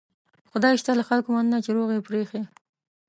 خدای 0.51 0.73
شته 0.81 0.91
له 0.99 1.03
خلکو 1.09 1.29
مننه 1.35 1.57
چې 1.65 1.69
روغ 1.77 1.89
یې 1.95 2.05
پرېښي. 2.07 2.41